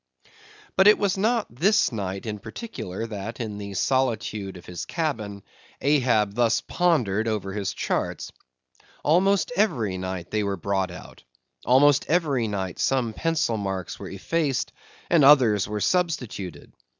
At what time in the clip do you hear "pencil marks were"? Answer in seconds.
13.13-14.09